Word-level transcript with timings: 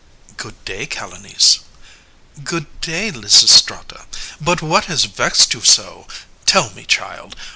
Good 0.35 0.65
day 0.65 0.87
Calonice. 0.87 1.59
CALONICE 1.59 2.43
Good 2.43 2.81
day 2.81 3.11
Lysistrata. 3.11 4.07
But 4.41 4.63
what 4.63 4.85
has 4.85 5.05
vexed 5.05 5.53
you 5.53 5.61
so? 5.61 6.07
Tell 6.47 6.71
me, 6.71 6.85
child. 6.85 7.35